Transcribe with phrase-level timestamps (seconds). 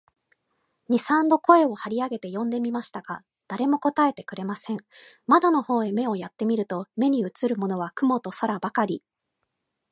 [0.89, 4.77] 二三度声を張り上げて呼んでみましたが、誰も答えてくれません。
[5.27, 9.03] 窓の方へ目をやって見ると、目にうつるものは雲と空ばかり、